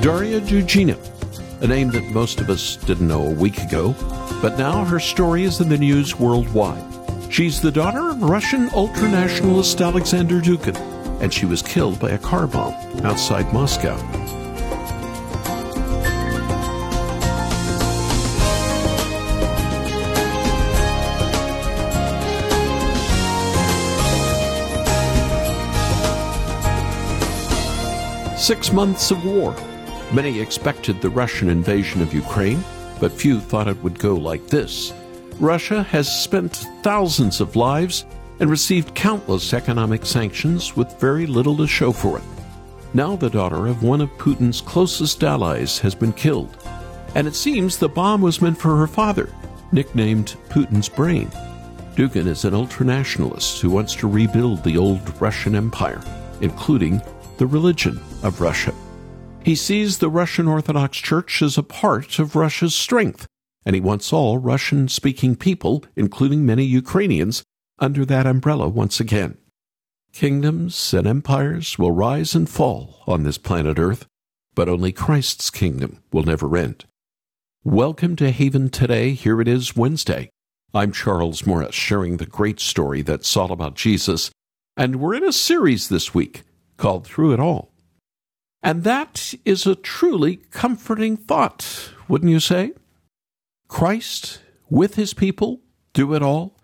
[0.00, 0.96] Daria Dugina,
[1.60, 3.96] a name that most of us didn't know a week ago,
[4.40, 6.84] but now her story is in the news worldwide.
[7.32, 10.76] She's the daughter of Russian ultranationalist Alexander Dugin,
[11.20, 12.74] and she was killed by a car bomb
[13.04, 13.96] outside Moscow.
[28.36, 29.56] Six months of war.
[30.12, 32.64] Many expected the Russian invasion of Ukraine,
[32.98, 34.94] but few thought it would go like this.
[35.38, 38.06] Russia has spent thousands of lives
[38.40, 42.24] and received countless economic sanctions with very little to show for it.
[42.94, 46.56] Now, the daughter of one of Putin's closest allies has been killed,
[47.14, 49.30] and it seems the bomb was meant for her father,
[49.72, 51.30] nicknamed Putin's brain.
[51.96, 56.00] Dugin is an ultranationalist who wants to rebuild the old Russian Empire,
[56.40, 57.02] including
[57.36, 58.72] the religion of Russia.
[59.48, 63.26] He sees the Russian Orthodox Church as a part of Russia's strength,
[63.64, 67.42] and he wants all Russian speaking people, including many Ukrainians,
[67.78, 69.38] under that umbrella once again.
[70.12, 74.04] Kingdoms and empires will rise and fall on this planet Earth,
[74.54, 76.84] but only Christ's kingdom will never end.
[77.64, 79.12] Welcome to Haven Today.
[79.12, 80.28] Here it is Wednesday.
[80.74, 84.30] I'm Charles Morris, sharing the great story that's all about Jesus,
[84.76, 86.42] and we're in a series this week
[86.76, 87.67] called Through It All.
[88.62, 92.72] And that is a truly comforting thought, wouldn't you say?
[93.68, 95.60] Christ with his people
[95.92, 96.58] do it all.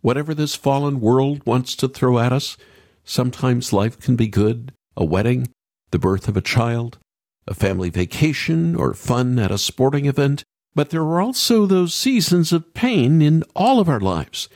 [0.00, 2.56] Whatever this fallen world wants to throw at us,
[3.04, 5.46] sometimes life can be good a wedding,
[5.90, 6.98] the birth of a child,
[7.46, 10.42] a family vacation, or fun at a sporting event.
[10.74, 14.48] But there are also those seasons of pain in all of our lives,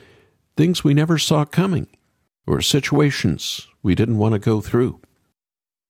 [0.57, 1.87] things we never saw coming,
[2.47, 4.99] or situations we didn't want to go through.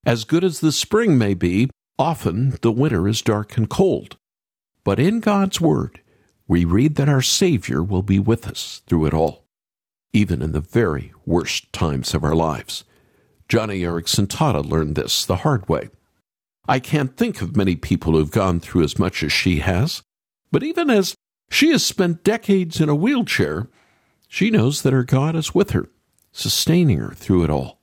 [0.05, 4.17] As good as the spring may be, often the winter is dark and cold.
[4.83, 6.01] But in God's Word,
[6.47, 9.45] we read that our Savior will be with us through it all,
[10.11, 12.83] even in the very worst times of our lives.
[13.47, 15.89] Joni Eareckson Tada learned this the hard way.
[16.67, 20.01] I can't think of many people who've gone through as much as she has,
[20.51, 21.15] but even as
[21.51, 23.67] she has spent decades in a wheelchair,
[24.27, 25.89] she knows that her God is with her,
[26.31, 27.80] sustaining her through it all.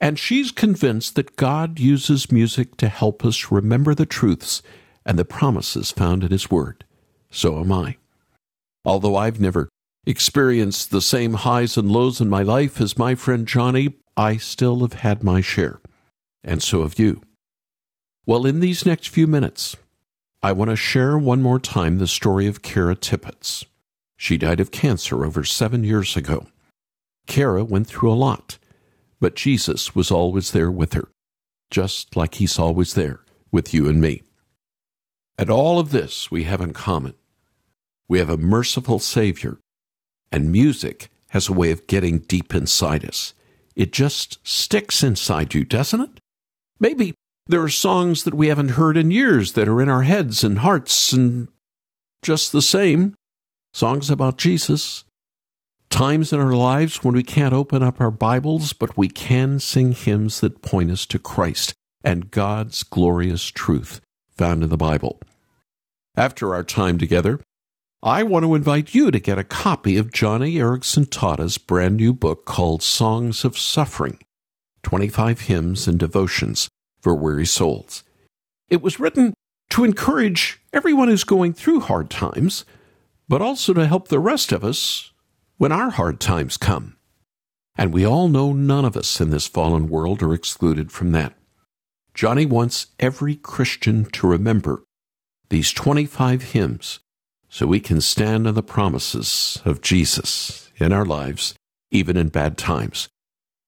[0.00, 4.62] And she's convinced that God uses music to help us remember the truths
[5.04, 6.84] and the promises found in His Word.
[7.30, 7.96] So am I.
[8.84, 9.68] Although I've never
[10.06, 14.80] experienced the same highs and lows in my life as my friend Joni, I still
[14.80, 15.80] have had my share.
[16.42, 17.20] And so have you.
[18.24, 19.76] Well, in these next few minutes,
[20.42, 23.66] I want to share one more time the story of Kara Tippetts.
[24.16, 26.46] She died of cancer over seven years ago.
[27.26, 28.58] Kara went through a lot
[29.20, 31.08] but Jesus was always there with her,
[31.70, 33.20] just like He's always there
[33.52, 34.22] with you and me.
[35.38, 37.14] And all of this we have in common.
[38.08, 39.58] We have a merciful Savior,
[40.32, 43.34] and music has a way of getting deep inside us.
[43.76, 46.20] It just sticks inside you, doesn't it?
[46.78, 47.14] Maybe
[47.46, 50.58] there are songs that we haven't heard in years that are in our heads and
[50.58, 51.48] hearts, and
[52.22, 53.14] just the same,
[53.72, 55.04] songs about Jesus,
[56.00, 59.92] times in our lives when we can't open up our Bibles, but we can sing
[59.92, 64.00] hymns that point us to Christ and God's glorious truth
[64.34, 65.20] found in the Bible.
[66.16, 67.38] After our time together,
[68.02, 72.14] I want to invite you to get a copy of Joni Eareckson Tada's brand new
[72.14, 74.18] book called Songs of Suffering
[74.82, 76.70] 25 Hymns and Devotions
[77.02, 78.04] for Weary Souls.
[78.70, 79.34] It was written
[79.68, 82.64] to encourage everyone who's going through hard times,
[83.28, 85.10] but also to help the rest of us
[85.60, 86.96] when our hard times come.
[87.76, 91.34] And we all know none of us in this fallen world are excluded from that.
[92.14, 94.84] Joni wants every Christian to remember
[95.50, 97.00] these 25 hymns
[97.50, 101.54] so we can stand on the promises of Jesus in our lives,
[101.90, 103.10] even in bad times,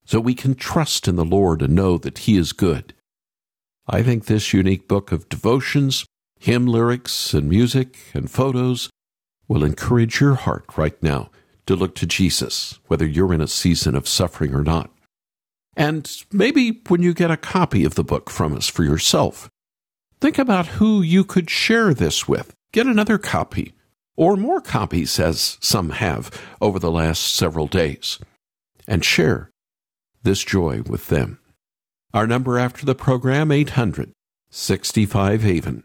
[0.06, 2.94] so we can trust in the Lord and know that He is good.
[3.86, 6.06] I think this unique book of devotions,
[6.40, 8.88] hymn lyrics, and music and photos
[9.46, 11.28] will encourage your heart right now
[11.66, 14.90] to look to Jesus, whether you're in a season of suffering or not.
[15.76, 19.48] And maybe when you get a copy of the book from us for yourself,
[20.20, 22.52] think about who you could share this with.
[22.72, 23.74] Get another copy,
[24.16, 26.30] or more copies, as some have
[26.60, 28.18] over the last several days,
[28.86, 29.50] and share
[30.22, 31.38] this joy with them.
[32.14, 34.12] Our number after the program, 800
[34.50, 35.84] 65 Haven.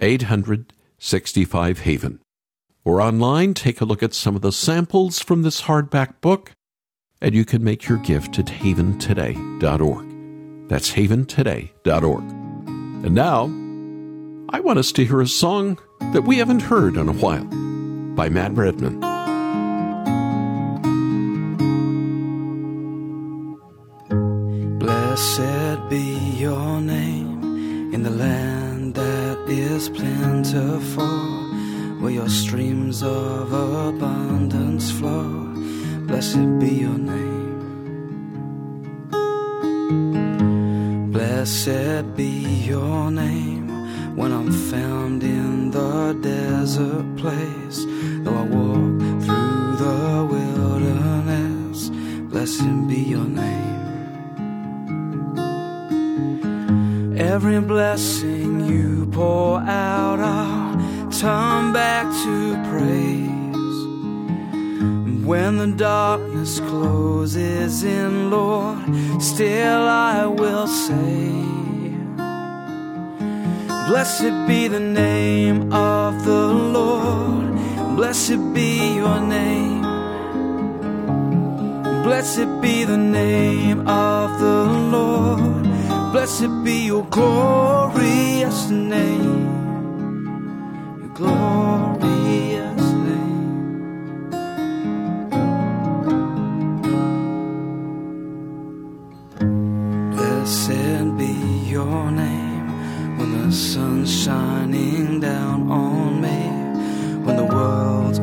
[0.00, 2.20] 800 65 Haven
[2.84, 6.52] or online, take a look at some of the samples from this hardback book,
[7.20, 10.68] and you can make your gift at haventoday.org.
[10.68, 12.24] That's haventoday.org.
[13.04, 13.44] And now,
[14.50, 15.78] I want us to hear a song
[16.12, 17.44] that we haven't heard in a while
[18.14, 19.13] by Matt Redman.
[33.02, 35.52] Of abundance flow.
[36.06, 37.60] Blessed be your name.
[41.10, 42.30] Blessed be
[42.66, 43.68] your name
[44.16, 47.83] when I'm found in the desert place.
[67.82, 68.78] In, Lord,
[69.20, 71.32] still I will say,
[73.88, 76.46] Blessed be the name of the
[76.78, 77.54] Lord,
[77.96, 79.82] blessed be your name.
[82.02, 84.64] Blessed be the name of the
[84.96, 85.62] Lord,
[86.12, 89.46] blessed be your glorious name,
[91.00, 91.93] your glorious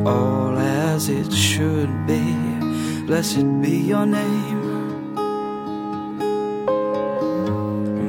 [0.06, 2.24] all as it should be.
[3.06, 4.62] Blessed be your name.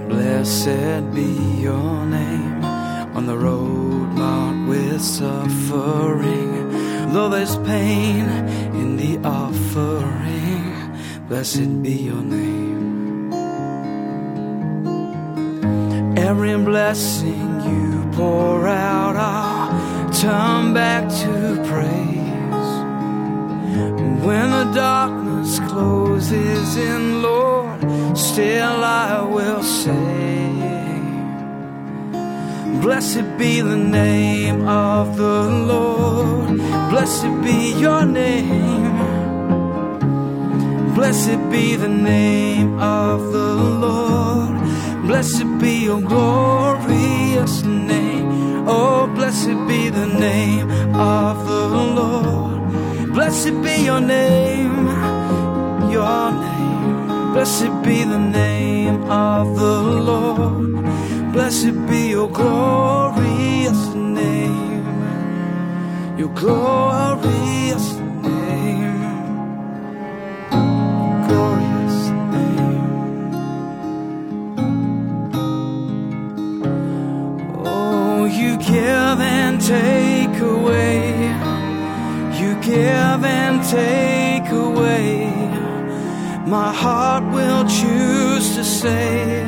[0.10, 1.32] Blessed be
[1.62, 2.64] your name
[3.16, 6.52] on the road marked with suffering.
[7.14, 8.28] Though there's pain
[8.82, 10.98] in the offering,
[11.28, 13.34] blessed be your name.
[16.18, 19.13] Every blessing you pour out,
[20.24, 21.34] turn back to
[21.70, 22.72] praise.
[24.26, 27.82] When the darkness closes in, Lord,
[28.18, 31.02] still I will say,
[32.84, 35.40] Blessed be the name of the
[35.72, 36.58] Lord,
[36.92, 38.96] blessed be your name.
[40.96, 43.56] Blessed be the name of the
[43.86, 44.54] Lord.
[45.06, 48.03] Blessed be your glorious name.
[48.66, 51.68] Oh, blessed be the name of the
[52.00, 53.14] Lord.
[53.14, 54.88] Blessed be your name,
[55.92, 57.34] your name.
[57.34, 61.34] Blessed be the name of the Lord.
[61.34, 64.86] Blessed be your glorious name,
[66.18, 68.03] your glorious name,
[79.68, 81.00] take away.
[82.40, 85.32] You give and take away.
[86.46, 89.46] My heart will choose to say,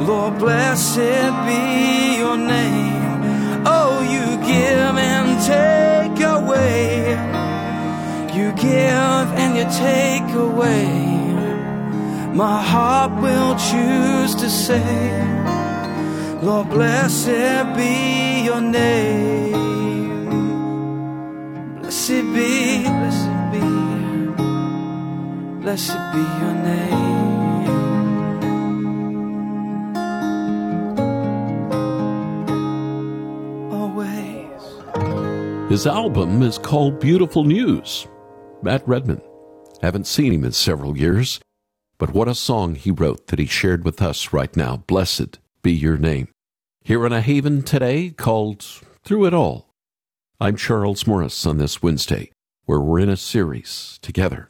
[0.00, 3.62] Lord, blessed be your name.
[3.64, 7.12] Oh, you give and take away.
[8.36, 10.88] You give and you take away.
[12.34, 14.82] My heart will choose to say,
[16.42, 19.52] Lord, blessed be your name.
[21.78, 23.60] Blessed be, blessed be,
[25.62, 27.68] blessed be your name.
[33.70, 34.62] Always.
[35.70, 38.08] His album is called Beautiful News.
[38.62, 39.20] Matt Redman.
[39.80, 41.38] Haven't seen him in several years,
[41.98, 44.78] but what a song he wrote that he shared with us right now.
[44.88, 46.28] Blessed be your name.
[46.82, 48.66] Here in a haven today called
[49.04, 49.68] Through It All.
[50.40, 52.32] I'm Charles Morris on this Wednesday,
[52.64, 54.48] where we're in a series together.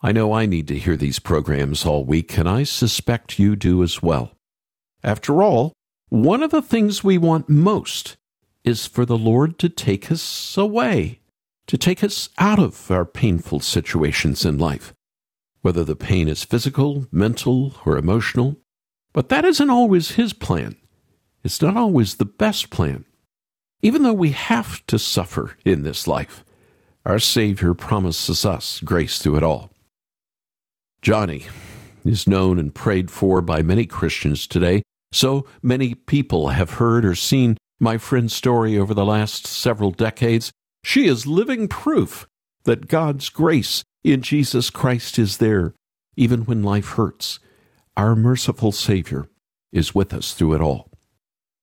[0.00, 3.82] I know I need to hear these programs all week, and I suspect you do
[3.82, 4.32] as well.
[5.04, 5.74] After all,
[6.08, 8.16] one of the things we want most
[8.64, 11.20] is for the Lord to take us away,
[11.66, 14.94] to take us out of our painful situations in life,
[15.60, 18.56] whether the pain is physical, mental, or emotional.
[19.18, 20.76] But that isn't always His plan.
[21.42, 23.04] It's not always the best plan.
[23.82, 26.44] Even though we have to suffer in this life,
[27.04, 29.72] our Savior promises us grace through it all.
[31.02, 31.48] Joni
[32.04, 34.84] is known and prayed for by many Christians today.
[35.10, 40.52] So many people have heard or seen my friend's story over the last several decades.
[40.84, 42.28] She is living proof
[42.62, 45.74] that God's grace in Jesus Christ is there,
[46.16, 47.40] even when life hurts.
[47.98, 49.28] Our merciful Savior
[49.72, 50.88] is with us through it all.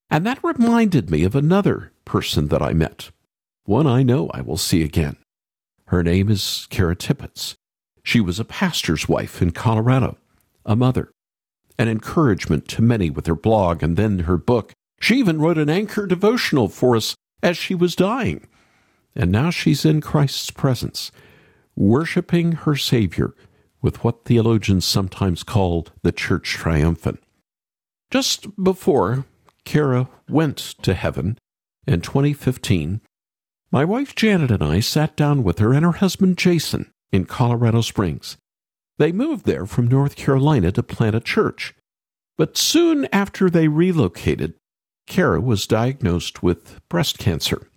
[0.10, 3.10] And that reminded me of another person that I met,
[3.64, 5.16] one I know I will see again.
[5.88, 7.56] Her name is Kara Tippett.
[8.04, 10.18] She was a pastor's wife in Colorado,
[10.66, 11.10] a mother,
[11.80, 14.74] an encouragement to many with her blog and then her book.
[15.00, 18.46] She even wrote an anchor devotional for us as she was dying.
[19.16, 21.14] And now she's in Christ's presence,
[21.78, 23.34] worshiping her Savior
[23.86, 27.22] with what theologians sometimes call the church triumphant.
[28.10, 29.26] Just before
[29.64, 31.38] Kara went to heaven
[31.86, 33.00] in 2015,
[33.72, 37.82] my wife Janet and I sat down with her and her husband Jason in Colorado
[37.82, 38.38] Springs.
[38.98, 41.76] They moved there from North Carolina to plant a church.
[42.38, 44.56] But soon after they relocated,
[45.06, 47.70] Kara was diagnosed with breast cancer.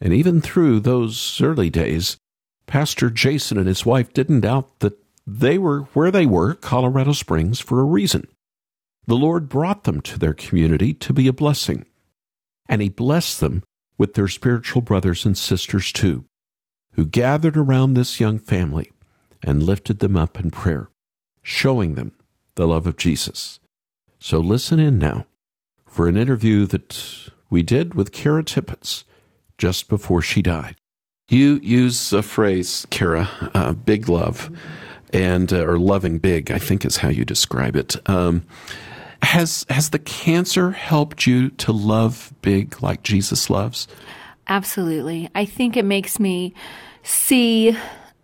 [0.00, 2.18] And even through those early days,
[2.66, 7.60] Pastor Jason and his wife didn't doubt that they were where they were, Colorado Springs,
[7.60, 8.28] for a reason.
[9.06, 11.86] The Lord brought them to their community to be a blessing.
[12.68, 13.62] And He blessed them
[13.98, 16.24] with their spiritual brothers and sisters too,
[16.92, 18.92] who gathered around this young family
[19.42, 20.88] and lifted them up in prayer,
[21.42, 22.12] showing them
[22.54, 23.60] the love of Jesus.
[24.18, 25.26] So listen in now
[25.86, 29.04] for an interview that we did with Kara Tippett
[29.58, 30.76] just before she died.
[31.28, 34.50] You use a phrase, Kara, uh, big love,
[35.14, 37.96] and uh, or loving big, I think is how you describe it.
[38.08, 38.44] Um,
[39.22, 43.88] has has the cancer helped you to love big like Jesus loves?
[44.46, 45.30] Absolutely.
[45.34, 46.52] I think it makes me
[47.02, 47.76] see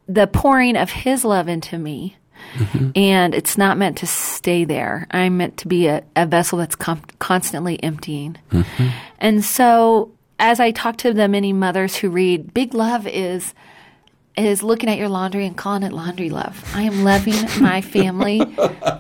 [0.07, 2.17] the pouring of his love into me.
[2.55, 2.91] Mm-hmm.
[2.97, 5.07] And it's not meant to stay there.
[5.11, 8.37] I'm meant to be a, a vessel that's com- constantly emptying.
[8.51, 8.89] Mm-hmm.
[9.19, 13.55] And so, as I talk to the many mothers who read, Big Love is
[14.37, 16.65] is looking at your laundry and calling it laundry love.
[16.75, 18.41] I am loving my family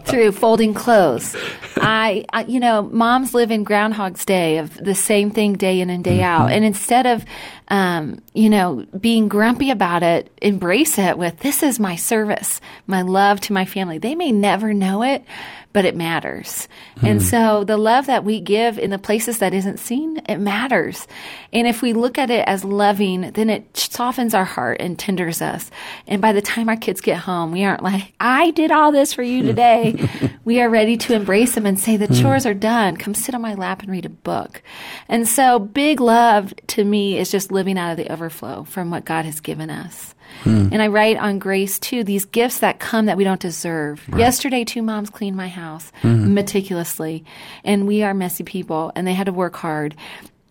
[0.04, 1.36] through folding clothes.
[1.76, 5.88] I, I, you know, moms live in Groundhog's Day of the same thing day in
[5.88, 6.24] and day mm-hmm.
[6.24, 6.50] out.
[6.50, 7.24] And instead of,
[7.68, 13.02] um, you know, being grumpy about it, embrace it with this is my service, my
[13.02, 13.98] love to my family.
[13.98, 15.24] They may never know it,
[15.72, 16.68] but it matters.
[16.98, 17.06] Hmm.
[17.06, 21.06] And so the love that we give in the places that isn't seen, it matters.
[21.52, 25.40] And if we look at it as loving, then it softens our heart and tenders
[25.40, 25.70] us.
[26.06, 29.12] And by the time our kids get home, we aren't like, I did all this
[29.12, 30.08] for you today.
[30.44, 32.14] we are ready to embrace them and say, the hmm.
[32.14, 32.96] chores are done.
[32.96, 34.62] Come sit on my lap and read a book.
[35.08, 39.04] And so big love to me is just living out of the overflow from what
[39.04, 40.14] God has given us.
[40.42, 40.68] Hmm.
[40.72, 44.02] And I write on grace too, these gifts that come that we don't deserve.
[44.08, 44.20] Right.
[44.20, 46.34] Yesterday, two moms cleaned my house hmm.
[46.34, 47.24] meticulously,
[47.64, 49.94] and we are messy people, and they had to work hard.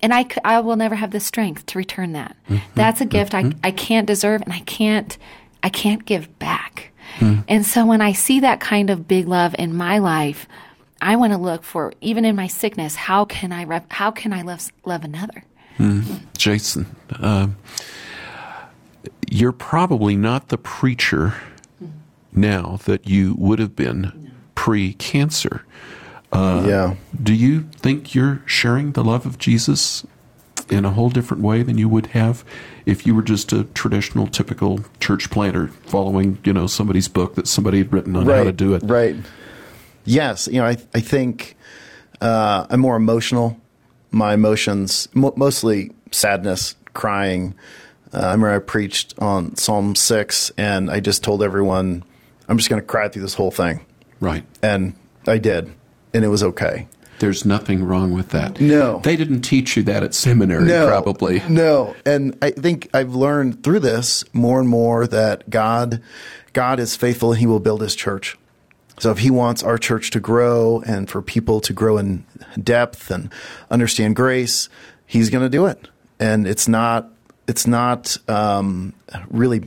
[0.02, 2.36] And I, I will never have the strength to return that.
[2.50, 2.66] Mm-hmm.
[2.76, 3.60] That's a gift mm-hmm.
[3.64, 5.18] I, I can't deserve, and I can't,
[5.62, 6.92] I can't give back.
[7.18, 7.40] Hmm.
[7.48, 10.48] And so when I see that kind of big love in my life,
[11.02, 12.96] I want to look for even in my sickness.
[12.96, 15.44] How can I rep, how can I love love another?
[15.78, 16.20] Mm.
[16.38, 17.56] Jason, um,
[19.32, 21.36] you're probably not the preacher
[22.32, 25.66] now that you would have been pre cancer.
[26.32, 26.96] Uh, yeah.
[27.22, 30.06] Do you think you're sharing the love of Jesus
[30.70, 32.44] in a whole different way than you would have
[32.86, 37.48] if you were just a traditional, typical church planter following, you know, somebody's book that
[37.48, 38.84] somebody had written on right, how to do it?
[38.84, 39.16] Right.
[40.06, 40.48] Yes.
[40.48, 41.56] You know, I, I think
[42.22, 43.60] uh, I'm more emotional.
[44.12, 47.56] My emotions, mo- mostly sadness, crying,
[48.14, 52.04] uh, I remember I preached on Psalm 6, and I just told everyone,
[52.48, 53.86] I'm just going to cry through this whole thing.
[54.20, 54.44] Right.
[54.64, 54.96] And
[55.28, 55.72] I did,
[56.14, 56.88] and it was okay.
[57.20, 58.60] There's nothing wrong with that.
[58.62, 59.00] No.
[59.04, 61.42] They didn't teach you that at seminary, no, probably.
[61.50, 61.96] No.
[62.06, 66.02] And I think I've learned through this more and more that God,
[66.54, 68.38] God is faithful and He will build His church.
[69.00, 72.24] So if He wants our church to grow and for people to grow in
[72.62, 73.32] depth and
[73.70, 74.70] understand grace,
[75.06, 75.90] He's going to do it.
[76.22, 77.12] And it's not
[77.50, 78.94] it's not um,
[79.30, 79.64] really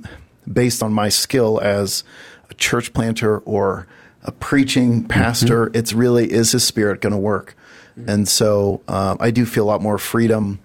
[0.50, 2.04] based on my skill as
[2.48, 3.88] a church planter or
[4.22, 5.66] a preaching pastor.
[5.66, 5.76] Mm-hmm.
[5.76, 7.56] It's really is His Spirit going to work,
[7.98, 8.08] mm-hmm.
[8.08, 10.60] and so uh, I do feel a lot more freedom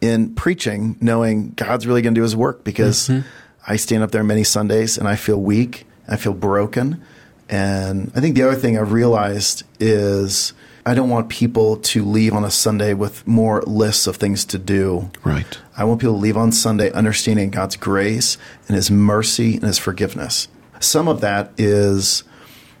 [0.00, 3.28] in preaching, knowing God's really going to do His work because mm-hmm.
[3.68, 7.02] I stand up there many Sundays and I feel weak, I feel broken,
[7.50, 10.54] and I think the other thing I've realized is
[10.86, 14.58] I don't want people to leave on a Sunday with more lists of things to
[14.58, 15.10] do.
[15.24, 15.58] Right.
[15.76, 18.38] I want people to leave on Sunday understanding God's grace
[18.68, 20.46] and His mercy and His forgiveness.
[20.78, 22.22] Some of that is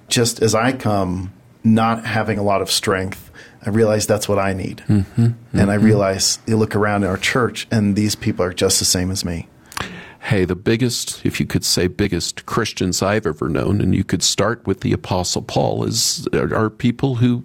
[0.06, 1.32] just as I come,
[1.64, 3.32] not having a lot of strength.
[3.64, 4.84] I realize that's what I need.
[4.86, 5.58] Mm-hmm, mm-hmm.
[5.58, 8.84] And I realize you look around in our church and these people are just the
[8.84, 9.48] same as me.
[10.20, 14.24] Hey, the biggest, if you could say biggest Christians I've ever known, and you could
[14.24, 17.44] start with the Apostle Paul, is are people who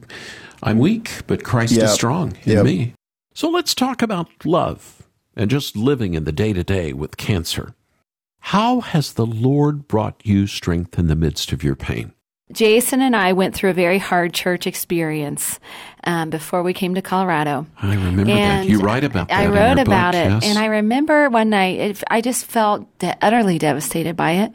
[0.63, 1.86] I'm weak, but Christ Yep.
[1.86, 2.65] is strong in Yep.
[2.65, 2.94] me.
[3.34, 5.03] So let's talk about love
[5.36, 7.74] and just living in the day to day with cancer.
[8.46, 12.13] How has the Lord brought you strength in the midst of your pain?
[12.53, 15.60] Jason and I went through a very hard church experience
[16.03, 17.67] um, before we came to Colorado.
[17.81, 18.65] I remember that.
[18.67, 19.39] You write about that.
[19.39, 20.46] I wrote about book, it, yes.
[20.46, 24.51] and I remember one night it, I just felt de- utterly devastated by it.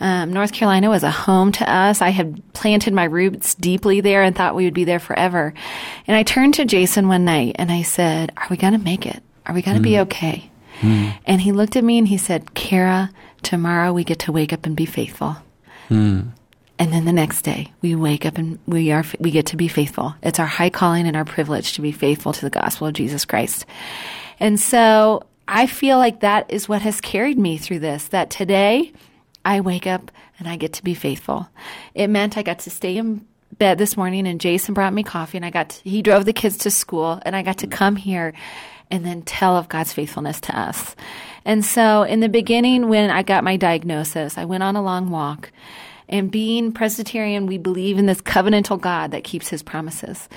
[0.00, 2.00] Um, North Carolina was a home to us.
[2.00, 5.52] I had planted my roots deeply there and thought we would be there forever.
[6.06, 9.06] And I turned to Jason one night and I said, "Are we going to make
[9.06, 9.22] it?
[9.44, 9.84] Are we going to Hmm.
[9.84, 10.50] be okay?"
[10.82, 13.10] And he looked at me and he said, "Kara,
[13.42, 15.36] tomorrow we get to wake up and be faithful."
[16.78, 19.68] And then the next day, we wake up and we are we get to be
[19.68, 20.14] faithful.
[20.22, 23.24] It's our high calling and our privilege to be faithful to the gospel of Jesus
[23.24, 23.64] Christ.
[24.38, 28.08] And so I feel like that is what has carried me through this.
[28.08, 28.92] That today
[29.44, 31.48] I wake up and I get to be faithful.
[31.94, 35.38] It meant I got to stay in bed this morning and Jason brought me coffee
[35.38, 37.96] and I got to, he drove the kids to school and I got to come
[37.96, 38.34] here
[38.90, 40.94] and then tell of God's faithfulness to us.
[41.44, 45.10] And so in the beginning when I got my diagnosis, I went on a long
[45.10, 45.52] walk
[46.08, 50.28] and being Presbyterian, we believe in this covenantal God that keeps his promises.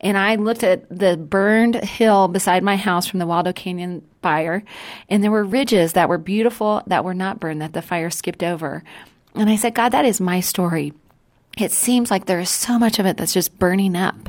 [0.00, 4.62] And I looked at the burned hill beside my house from the Waldo Canyon fire,
[5.08, 8.42] and there were ridges that were beautiful that were not burned, that the fire skipped
[8.42, 8.82] over.
[9.34, 10.92] And I said, God, that is my story.
[11.58, 14.28] It seems like there is so much of it that's just burning up.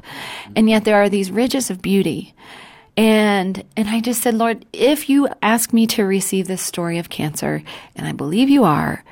[0.56, 2.34] And yet there are these ridges of beauty.
[2.98, 7.10] And and I just said, Lord, if you ask me to receive this story of
[7.10, 7.64] cancer,
[7.96, 9.04] and I believe you are,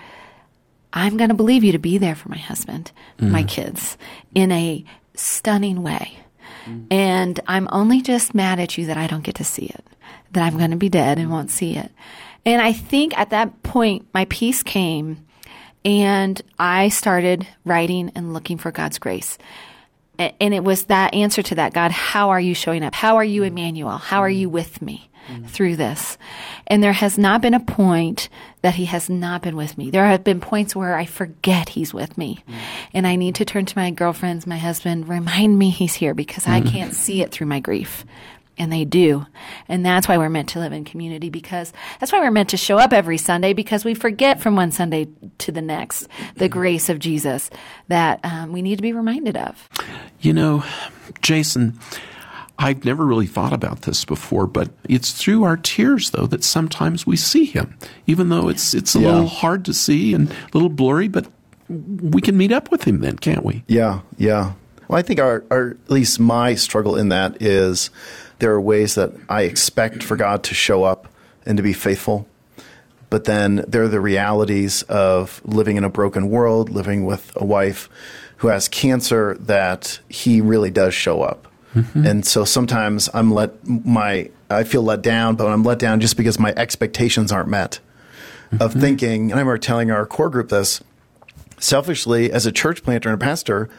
[0.94, 3.48] I'm going to believe you to be there for my husband, my mm-hmm.
[3.48, 3.98] kids,
[4.34, 4.84] in a
[5.15, 6.17] stunning way.
[6.91, 9.86] And I'm only just mad at you that I don't get to see it,
[10.32, 11.91] that I'm going to be dead and won't see it.
[12.46, 15.25] And I think at that point, my peace came
[15.86, 19.38] and I started writing and looking for God's grace.
[20.20, 22.96] And it was that answer to that God, how are you showing up?
[22.96, 23.58] How are you, mm-hmm.
[23.58, 23.98] Emmanuel?
[23.98, 25.48] How are you with me Mm.
[25.48, 26.18] through this?
[26.68, 28.29] And there has not been a point
[28.61, 29.90] that He has not been with me.
[29.90, 32.44] There have been points where I forget He's with me.
[32.48, 32.53] Mm.
[32.94, 36.48] And I need to turn to my girlfriends, my husband, remind me He's here because
[36.48, 36.72] I mm.
[36.72, 38.05] can't see it through my grief.
[38.59, 39.25] And they do.
[39.68, 42.57] And that's why we're meant to live in community because that's why we're meant to
[42.57, 46.90] show up every Sunday because we forget from one Sunday to the next the grace
[46.90, 47.51] of Jesus
[47.87, 49.70] that um, we need to be reminded of.
[50.22, 50.63] You know,
[51.22, 51.77] Jason,
[52.59, 57.05] I've never really thought about this before, but it's through our tears, though, that sometimes
[57.05, 59.07] we see him, even though it's it's a Yeah.
[59.11, 61.07] little hard to see and a little blurry.
[61.07, 61.27] But
[61.70, 63.63] we can meet up with him then, can't we?
[63.67, 64.53] Yeah, yeah.
[64.87, 67.89] Well, I think our, our at least my struggle in that is
[68.39, 71.07] there are ways that I expect for God to show up
[71.46, 72.25] and to be faithful,
[73.09, 77.46] but then there are the realities of living in a broken world, living with a
[77.46, 77.89] wife
[78.37, 81.47] who has cancer that He really does show up.
[81.75, 82.06] Mm-hmm.
[82.06, 86.18] And so sometimes I'm let my I feel let down, but I'm let down just
[86.18, 87.80] because my expectations aren't met.
[88.50, 88.80] Of mm-hmm.
[88.80, 90.82] thinking, and I remember telling our core group this
[91.60, 93.70] selfishly as a church planter and a pastor,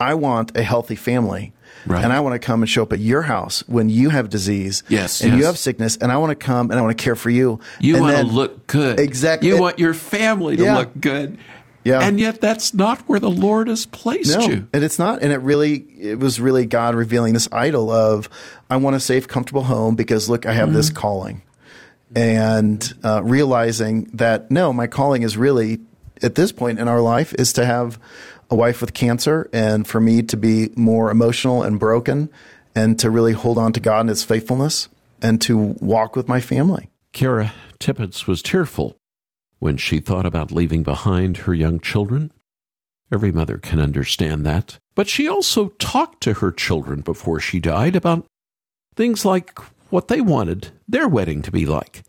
[0.00, 1.52] I want a healthy family.
[1.86, 2.02] Right.
[2.02, 4.82] And I want to come and show up at your house when you have disease
[4.88, 7.14] Yes, and you have sickness, and I want to come and I want to care
[7.14, 7.60] for you.
[7.78, 8.98] You And want to look good.
[8.98, 9.48] Exactly.
[9.48, 10.78] You want your family to Yeah.
[10.78, 11.38] look good.
[11.86, 12.00] Yeah.
[12.00, 14.66] And yet that's not where the Lord has placed No, you.
[14.72, 15.22] and it's not.
[15.22, 18.28] And it really, it was really God revealing this idol of,
[18.68, 20.96] I want a safe, comfortable home because look, I have this Mm-hmm.
[20.98, 21.42] calling,
[22.14, 25.78] and uh, realizing that no, my calling is really
[26.22, 28.00] at this point in our life is to have
[28.50, 32.30] a wife with cancer, and for me to be more emotional and broken,
[32.74, 34.88] and to really hold on to God and His faithfulness,
[35.22, 36.88] and to walk with my family.
[37.12, 38.96] Kara Tippett was tearful
[39.58, 42.32] when she thought about leaving behind her young children.
[43.12, 44.78] Every mother can understand that.
[44.94, 48.26] But she also talked to her children before she died about
[48.94, 49.58] things like
[49.90, 52.02] what they wanted their wedding to be like.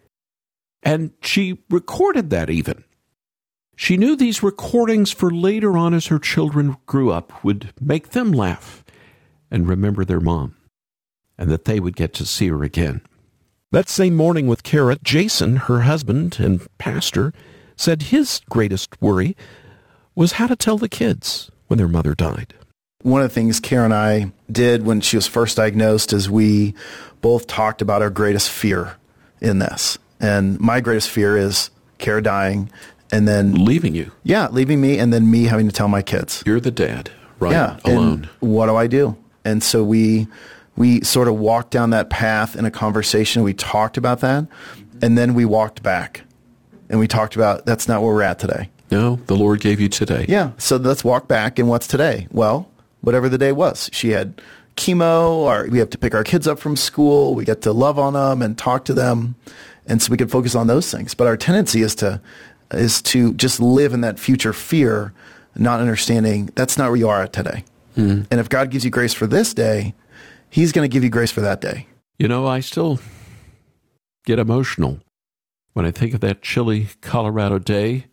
[0.83, 2.83] And she recorded that even.
[3.75, 8.31] She knew these recordings for later on as her children grew up would make them
[8.31, 8.83] laugh
[9.51, 10.55] and remember their mom,
[11.37, 13.01] and that they would get to see her again.
[13.71, 17.33] That same morning with Kara, Jason, her husband and pastor,
[17.75, 19.35] said his greatest worry
[20.15, 22.53] was how to tell the kids when their mother died.
[23.01, 26.75] One of the things Karen and I did when she was first diagnosed is we
[27.21, 28.95] both talked about our greatest fear
[29.41, 29.97] in this.
[30.19, 32.71] And my greatest fear is Kara dying
[33.11, 34.11] and then, Leaving you.
[34.23, 36.41] yeah, leaving me and then me having to tell my kids.
[36.45, 37.51] You're the dad, right?
[37.51, 37.79] yeah.
[37.85, 38.29] Alone.
[38.41, 39.15] And what do I do?
[39.45, 40.27] And so we,
[40.77, 43.43] we sort of walked down that path in a conversation.
[43.43, 44.47] We talked about that
[45.01, 46.21] and then we walked back
[46.89, 48.69] And we talked about that's not where we're at today.
[48.89, 50.25] No, the Lord gave you today.
[50.29, 50.51] Yeah.
[50.57, 52.27] So let's walk back and what's today?
[52.31, 52.69] Well,
[53.01, 53.89] whatever the day was.
[53.91, 54.41] She had
[54.77, 57.35] chemo or we have to pick our kids up from school.
[57.35, 59.35] We get to love on them and talk to them.
[59.85, 61.13] And so we can focus on those things.
[61.13, 62.21] But our tendency is to
[62.71, 65.13] is to just live in that future fear,
[65.55, 67.63] not understanding that's not where you are at today.
[67.97, 68.23] Mm-hmm.
[68.29, 69.93] And if God gives you grace for this day,
[70.49, 71.87] He's going to give you grace for that day.
[72.17, 72.99] You know, I still
[74.25, 74.99] get emotional
[75.73, 78.05] when I think of that chilly Colorado day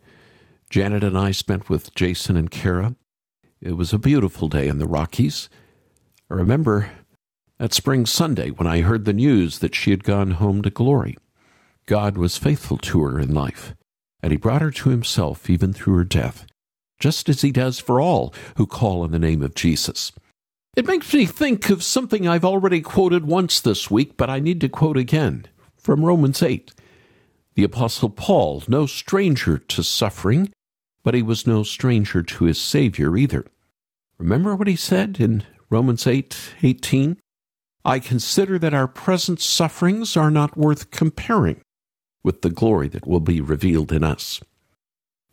[0.69, 2.95] Janet and I spent with Jason and Kara.
[3.61, 5.49] It was a beautiful day in the Rockies.
[6.29, 6.91] I remember
[7.59, 11.17] that spring Sunday when I heard the news that she had gone home to glory.
[11.85, 13.75] God was faithful to her in life,
[14.21, 16.45] and He brought her to Himself even through her death,
[16.99, 20.11] just as He does for all who call on the name of Jesus.
[20.75, 24.59] It makes me think of something I've already quoted once this week, but I need
[24.59, 25.45] to quote again
[25.77, 26.73] from Romans 8.
[27.53, 30.51] The Apostle Paul, no stranger to suffering,
[31.01, 33.45] but he was no stranger to his Savior either.
[34.17, 37.21] Remember what he said in Romans 8 18?
[37.85, 41.61] I consider that our present sufferings are not worth comparing
[42.21, 44.41] with the glory that will be revealed in us.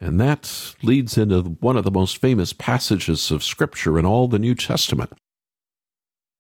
[0.00, 4.38] And that leads into one of the most famous passages of Scripture in all the
[4.38, 5.12] New Testament.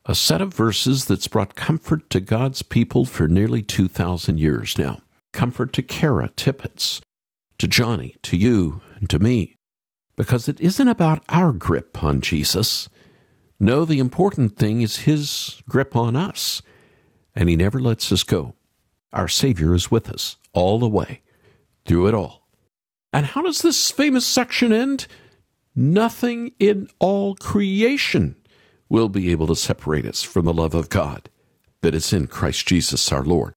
[0.04, 5.00] A set of verses that's brought comfort to God's people for nearly 2,000 years now.
[5.32, 7.00] Comfort to Kara Tippett,
[7.58, 9.54] to Joni, to you, and to me.
[10.16, 12.88] Because it isn't about our grip on Jesus.
[13.60, 16.62] No, the important thing is His grip on us.
[17.36, 18.56] And He never lets us go.
[19.12, 21.22] Our Savior is with us all the way,
[21.86, 22.48] through it all.
[23.12, 25.06] And how does this famous section end?
[25.76, 28.34] Nothing in all creation
[28.92, 31.30] will be able to separate us from the love of God
[31.80, 33.54] that is in Christ Jesus our Lord.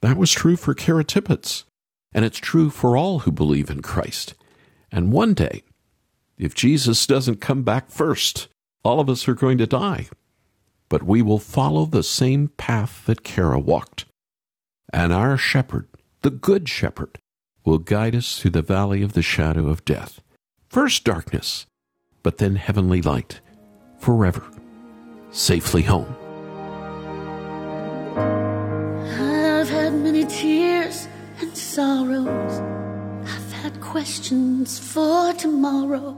[0.00, 1.04] That was true for Kara
[2.12, 4.34] and it's true for all who believe in Christ.
[4.90, 5.62] And one day,
[6.36, 8.48] if Jesus doesn't come back first,
[8.82, 10.08] all of us are going to die.
[10.88, 14.04] But we will follow the same path that Kara walked.
[14.92, 15.86] And our shepherd,
[16.22, 17.20] the good shepherd,
[17.64, 20.20] will guide us through the valley of the shadow of death.
[20.68, 21.66] First darkness,
[22.24, 23.40] but then heavenly light,
[24.04, 24.42] forever,
[25.30, 26.14] safely home.
[29.18, 31.08] I've had many tears
[31.40, 32.54] and sorrows.
[33.34, 36.14] I've had questions for tomorrow.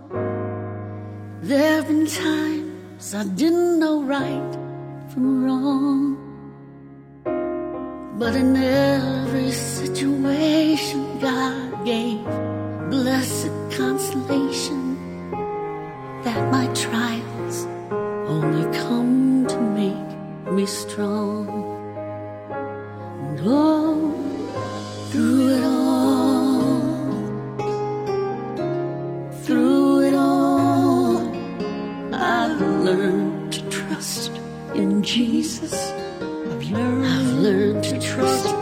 [1.43, 4.53] There have been times I didn't know right
[5.11, 6.17] from wrong.
[8.19, 12.25] But in every situation, God gave
[12.91, 14.97] blessed consolation
[16.25, 17.36] that my trials
[18.27, 21.49] only come to make me strong.
[22.51, 24.13] And oh,
[25.11, 26.81] through it all,
[29.45, 31.19] through it all,
[32.15, 34.33] I've learned to trust
[34.75, 35.75] in Jesus.
[36.21, 38.56] I've learned, I've learned to trust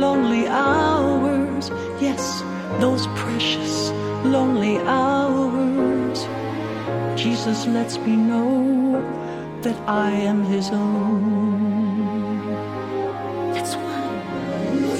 [0.00, 2.42] lonely hours, yes,
[2.80, 3.90] those precious
[4.24, 6.26] lonely hours,
[7.20, 9.00] Jesus lets me know
[9.62, 12.44] that I am His own.
[13.54, 14.02] That's why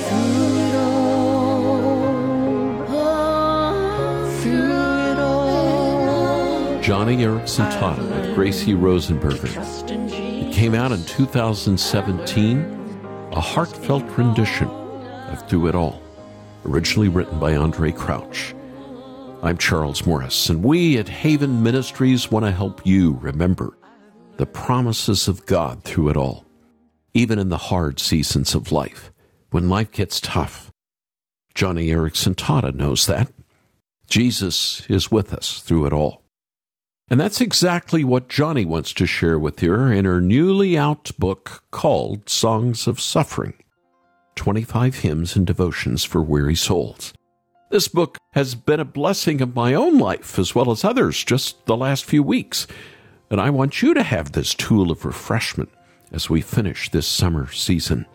[0.09, 9.52] through it all, oh, through it all, Joni Eareckson Tada with Gracie Rosenberger.
[10.48, 12.64] It came out in 2017,
[13.32, 14.70] a heartfelt rendition
[15.37, 16.03] Through It All,
[16.64, 18.55] originally written by Andraé Crouch.
[19.42, 23.77] I'm Charles Morris, and we at Haven Ministries want to help you remember
[24.38, 26.44] the promises of God through it all,
[27.14, 29.12] even in the hard seasons of life,
[29.51, 30.72] when life gets tough.
[31.55, 33.31] Joni Eareckson Tada knows that.
[34.09, 36.22] Jesus is with us through it all.
[37.09, 41.62] And that's exactly what Joni wants to share with you in her newly out book
[41.70, 43.55] called Songs of Suffering
[44.37, 47.12] 25 Hymns and Devotions for Weary Souls.
[47.70, 51.66] This book has been a blessing of my own life as well as others just
[51.66, 52.68] the last few weeks.
[53.29, 55.70] And I want you to have this tool of refreshment
[56.12, 58.07] as we finish this summer season.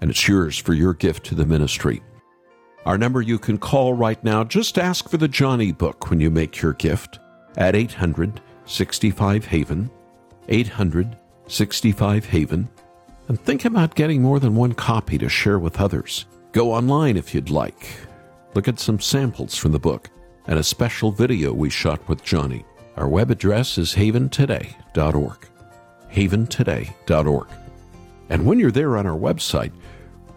[0.00, 2.02] And it's yours for your gift to the ministry.
[2.86, 6.30] Our number you can call right now, just ask for the Joni book when you
[6.30, 7.18] make your gift
[7.56, 9.90] at 800 65 Haven,
[10.48, 11.16] 800
[11.48, 12.68] 65 Haven,
[13.28, 16.26] and think about getting more than one copy to share with others.
[16.52, 17.96] Go online if you'd like.
[18.54, 20.10] Look at some samples from the book
[20.46, 22.64] and a special video we shot with Joni.
[22.96, 25.46] Our web address is haventoday.org.
[26.10, 27.48] Haventoday.org.
[28.30, 29.72] And when you're there on our website,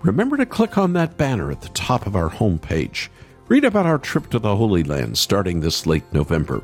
[0.01, 3.07] remember to click on that banner at the top of our homepage.
[3.47, 6.61] Read about our trip to the Holy Land starting this late November.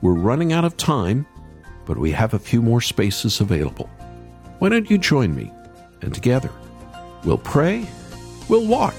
[0.00, 1.26] We're running out of time,
[1.84, 3.88] but we have a few more spaces available.
[4.58, 5.52] Why don't you join me?
[6.02, 6.50] And together,
[7.24, 7.86] we'll pray,
[8.48, 8.94] we'll walk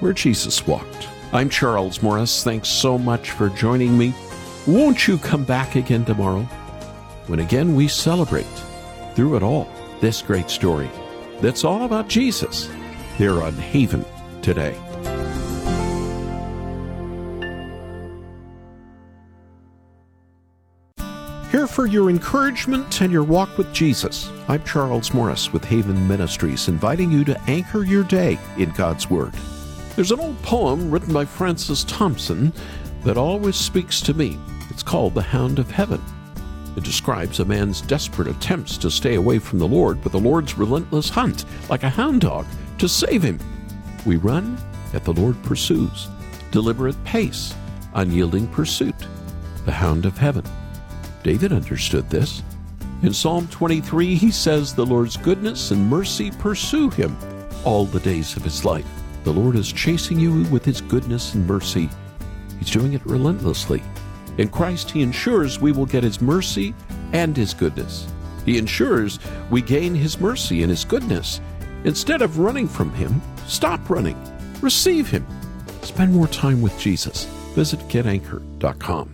[0.00, 1.08] where Jesus walked.
[1.32, 2.44] I'm Charles Morris.
[2.44, 4.14] Thanks so much for joining me.
[4.66, 6.42] Won't you come back again tomorrow?
[7.26, 8.46] When again we celebrate,
[9.14, 9.68] through it all,
[10.00, 10.90] this great story
[11.40, 12.70] that's all about Jesus
[13.16, 14.04] here on Haven
[14.42, 14.76] today.
[21.64, 24.30] Here for your encouragement and your walk with Jesus.
[24.48, 29.32] I'm Charles Morris with Haven Ministries, inviting you to anchor your day in God's Word.
[29.96, 32.52] There's an old poem written by Francis Thompson
[33.04, 34.38] that always speaks to me.
[34.68, 36.02] It's called The Hound of Heaven.
[36.76, 40.58] It describes a man's desperate attempts to stay away from the Lord, but the Lord's
[40.58, 42.44] relentless hunt, like a hound dog,
[42.76, 43.38] to save him.
[44.04, 44.58] We run,
[44.92, 46.08] yet the Lord pursues.
[46.50, 47.54] Deliberate pace,
[47.94, 49.08] unyielding pursuit.
[49.64, 50.44] The Hound of Heaven.
[51.24, 52.42] David understood this.
[53.02, 57.16] In Psalm 23, he says, The Lord's goodness and mercy pursue him
[57.64, 58.86] all the days of his life.
[59.24, 61.88] The Lord is chasing you with his goodness and mercy.
[62.58, 63.82] He's doing it relentlessly.
[64.36, 66.74] In Christ, he ensures we will get his mercy
[67.12, 68.06] and his goodness.
[68.44, 69.18] He ensures
[69.50, 71.40] we gain his mercy and his goodness.
[71.84, 74.18] Instead of running from him, stop running.
[74.60, 75.26] Receive him.
[75.80, 77.24] Spend more time with Jesus.
[77.54, 79.13] Visit getanchor.com.